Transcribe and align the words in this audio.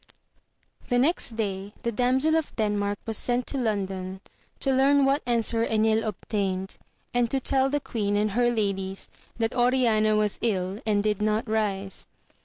I 0.89 0.95
HE 0.95 0.97
next 0.97 1.35
day 1.35 1.73
the 1.83 1.91
damsel 1.91 2.35
of 2.35 2.55
Denmark 2.55 2.97
was 3.05 3.19
sent 3.19 3.45
to 3.45 3.57
London 3.59 4.19
to 4.59 4.71
learn 4.73 5.05
what 5.05 5.21
answer 5.27 5.63
Enil 5.63 6.01
obtained, 6.07 6.79
and 7.13 7.29
to 7.29 7.39
tell 7.39 7.69
the 7.69 7.79
queen 7.79 8.17
and 8.17 8.31
her 8.31 8.49
ladies 8.49 9.09
that 9.37 9.53
Oriana 9.53 10.15
was 10.15 10.39
ill, 10.41 10.79
and 10.87 11.03
did 11.03 11.21
not 11.21 11.47
rise. 11.47 12.07